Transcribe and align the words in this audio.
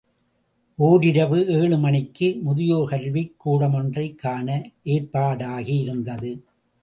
ஒரிரவு 0.79 1.47
ஏழு 1.47 1.77
மணிக்கு, 1.77 2.37
முதியோர் 2.41 2.89
கல்விக் 2.89 3.35
கூடமொன்றைக் 3.45 4.15
காண 4.15 4.69
ஏற்பாடாகி 4.85 5.81
இருந்தது. 5.81 6.43